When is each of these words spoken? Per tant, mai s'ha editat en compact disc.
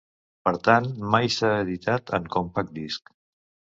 Per 0.47 0.53
tant, 0.67 0.87
mai 1.15 1.29
s'ha 1.35 1.51
editat 1.65 2.11
en 2.19 2.29
compact 2.37 2.77
disc. 2.79 3.15